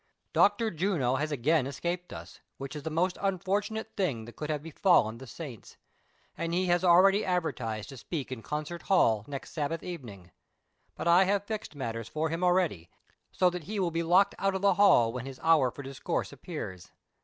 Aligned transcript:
Dr. 0.33 0.71
Juno 0.71 1.17
has 1.17 1.31
again 1.31 1.67
escaped 1.67 2.11
us, 2.11 2.39
which 2.57 2.75
is 2.75 2.81
the 2.81 2.89
most 2.89 3.19
unfortunate 3.21 3.95
thing 3.95 4.25
that 4.25 4.35
could 4.35 4.49
have 4.49 4.63
befallen 4.63 5.19
the 5.19 5.27
saints; 5.27 5.77
and 6.35 6.55
he 6.55 6.65
has 6.65 6.83
already 6.83 7.23
advertised 7.23 7.89
to 7.89 7.97
speak 7.97 8.31
in 8.31 8.41
Concert 8.41 8.81
Hall, 8.81 9.23
next 9.27 9.51
Sabbath 9.51 9.83
evening; 9.83 10.31
but 10.95 11.07
I 11.07 11.25
have 11.25 11.45
tixed 11.45 11.75
matters 11.75 12.07
for 12.09 12.29
him 12.29 12.43
already, 12.43 12.89
so 13.31 13.51
that 13.51 13.65
he 13.65 13.79
will 13.79 13.91
be 13.91 14.01
locked 14.01 14.33
out 14.39 14.55
of 14.55 14.63
the 14.63 14.73
hall 14.73 15.13
when 15.13 15.27
his 15.27 15.39
hour 15.43 15.69
foi 15.69 15.83
discourse 15.83 16.33
appears. 16.33 16.89